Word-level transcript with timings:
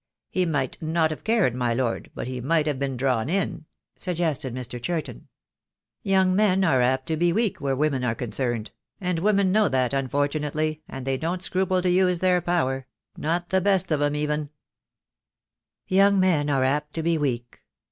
"He 0.31 0.47
might 0.47 0.81
not 0.81 1.11
have 1.11 1.23
cared, 1.23 1.53
my 1.53 1.75
Lord, 1.75 2.09
but 2.15 2.25
he 2.27 2.41
might 2.41 2.65
have 2.65 2.79
been 2.79 2.97
drawn 2.97 3.29
in," 3.29 3.65
suggested 3.95 4.51
Mr. 4.51 4.81
Churton. 4.81 5.27
"Young 6.01 6.35
men 6.35 6.63
are 6.63 6.81
apt 6.81 7.05
to 7.09 7.15
be 7.17 7.31
weak 7.31 7.61
where 7.61 7.75
women 7.75 8.03
are 8.03 8.15
concerned; 8.15 8.49
I 8.49 8.49
I 8.49 8.61
8 8.61 8.65
THE 8.65 8.71
DAY 8.71 8.71
WILL 8.71 8.97
COME. 8.97 9.07
and 9.09 9.19
women 9.45 9.51
know 9.51 9.69
that, 9.69 9.93
unfortunately, 9.93 10.81
and 10.87 11.05
they 11.05 11.17
don't 11.17 11.43
scruple 11.43 11.83
to 11.83 11.89
use 11.91 12.17
their 12.17 12.41
power; 12.41 12.87
not 13.15 13.49
the 13.49 13.61
best 13.61 13.91
of 13.91 14.01
'em 14.01 14.15
even." 14.15 14.49
Young 15.87 16.19
men 16.19 16.49
are 16.49 16.63
apt 16.63 16.95
to 16.95 17.03
be 17.03 17.19
weak. 17.19 17.61